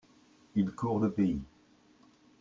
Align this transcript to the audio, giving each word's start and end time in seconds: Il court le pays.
Il 0.55 0.71
court 0.71 0.99
le 0.99 1.11
pays. 1.11 1.39